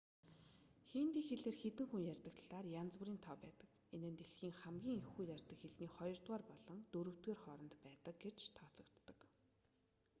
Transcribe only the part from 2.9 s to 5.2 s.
бүрийн тоо байдаг энэ нь дэлхийн хамгийн их